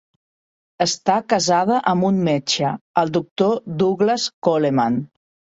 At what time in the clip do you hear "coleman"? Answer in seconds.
4.51-5.01